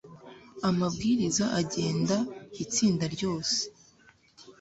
[0.69, 2.15] amabwiriza agenda
[2.63, 3.57] itsinda ryose